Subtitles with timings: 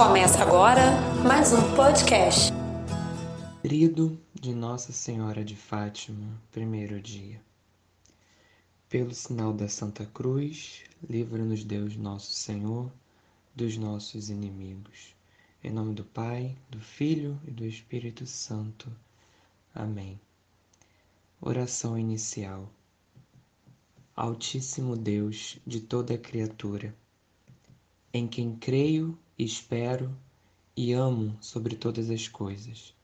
[0.00, 0.80] Começa agora
[1.22, 2.50] mais um podcast.
[3.60, 7.38] Querido de Nossa Senhora de Fátima, primeiro dia.
[8.88, 12.90] Pelo sinal da Santa Cruz, livra-nos Deus nosso Senhor
[13.54, 15.14] dos nossos inimigos.
[15.62, 18.90] Em nome do Pai, do Filho e do Espírito Santo.
[19.74, 20.18] Amém.
[21.42, 22.72] Oração inicial.
[24.16, 26.94] Altíssimo Deus de toda criatura,
[28.14, 30.14] em quem creio, espero
[30.76, 32.94] e amo sobre todas as coisas,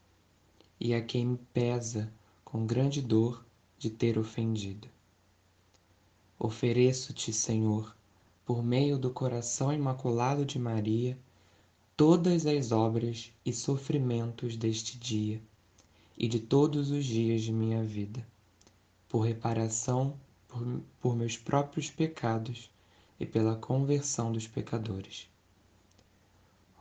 [0.78, 2.12] e a quem me pesa
[2.44, 3.44] com grande dor
[3.78, 4.88] de ter ofendido.
[6.38, 7.96] Ofereço-te, Senhor,
[8.44, 11.18] por meio do coração imaculado de Maria,
[11.96, 15.41] todas as obras e sofrimentos deste dia
[16.18, 18.27] e de todos os dias de minha vida,
[19.08, 22.70] por reparação por, por meus próprios pecados
[23.18, 25.28] e pela conversão dos pecadores.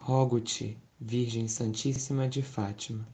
[0.07, 3.07] Rogo-te, Virgem Santíssima de Fátima,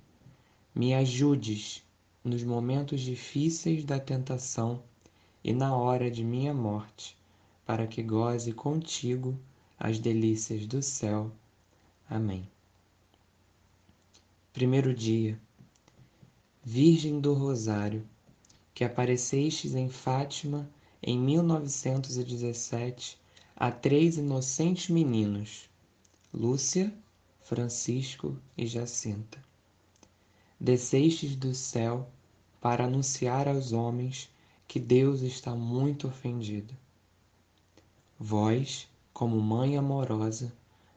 [0.76, 1.82] me ajudes
[2.22, 4.84] nos momentos difíceis da tentação
[5.42, 7.18] e na hora de minha morte,
[7.66, 9.40] para que goze contigo
[9.80, 11.32] as delícias do céu.
[12.10, 12.46] Amém.
[14.52, 15.40] Primeiro dia.
[16.62, 18.06] Virgem do Rosário,
[18.74, 20.70] que aparecestes em Fátima
[21.02, 23.18] em 1917
[23.56, 25.71] a três inocentes meninos,
[26.34, 26.94] Lúcia,
[27.42, 29.38] Francisco e Jacinta.
[30.58, 32.10] Descestes do céu
[32.62, 34.30] para anunciar aos homens
[34.66, 36.74] que Deus está muito ofendido.
[38.18, 40.54] Vós, como mãe amorosa,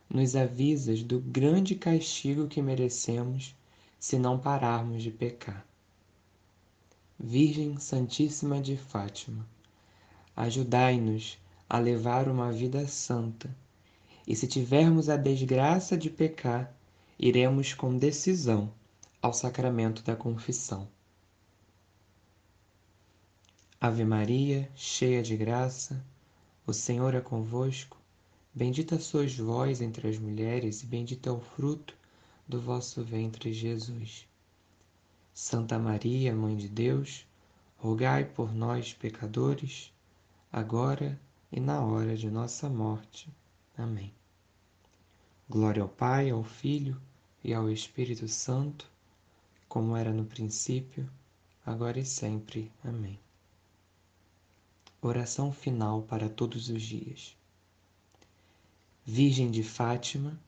[0.08, 3.56] nos avisas do grande castigo que merecemos
[3.98, 5.66] se não pararmos de pecar.
[7.18, 9.44] Virgem Santíssima de Fátima,
[10.36, 11.38] ajudai-nos
[11.68, 13.52] a levar uma vida santa,
[14.26, 16.74] e se tivermos a desgraça de pecar,
[17.18, 18.72] iremos com decisão
[19.20, 20.88] ao sacramento da confissão.
[23.80, 26.02] Ave Maria, cheia de graça,
[26.66, 27.98] o Senhor é convosco.
[28.54, 31.94] Bendita sois vós entre as mulheres, e bendito é o fruto
[32.48, 34.26] do vosso ventre, Jesus.
[35.34, 37.26] Santa Maria, Mãe de Deus,
[37.76, 39.92] rogai por nós, pecadores,
[40.50, 41.20] agora
[41.52, 43.28] e na hora de nossa morte.
[43.76, 44.12] Amém.
[45.48, 46.98] Glória ao Pai, ao Filho
[47.42, 48.90] e ao Espírito Santo,
[49.68, 51.06] como era no princípio,
[51.66, 52.72] agora e sempre.
[52.82, 53.18] Amém.
[55.02, 57.36] Oração final para todos os dias.
[59.04, 60.40] Virgem de Fátima,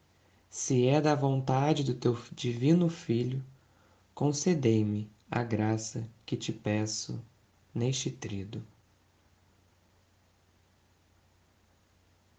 [0.49, 3.45] se é da vontade do teu divino Filho,
[4.15, 7.23] concedei-me a graça que te peço
[7.71, 8.65] neste trido.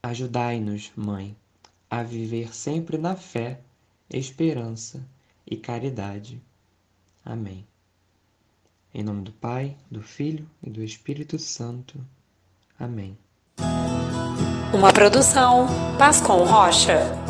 [0.02, 1.36] Ajudai-nos, Mãe,
[1.90, 3.60] a viver sempre na fé,
[4.10, 5.06] esperança
[5.46, 6.42] e caridade.
[7.24, 7.66] Amém.
[8.94, 12.04] Em nome do Pai, do Filho e do Espírito Santo.
[12.78, 13.18] Amém.
[14.72, 15.66] Uma produção
[15.98, 17.27] Pascom Rocha.